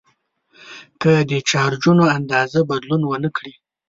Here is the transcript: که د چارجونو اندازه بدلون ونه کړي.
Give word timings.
که 1.01 1.11
د 1.29 1.31
چارجونو 1.49 2.03
اندازه 2.17 2.59
بدلون 2.69 3.01
ونه 3.05 3.29
کړي. 3.37 3.53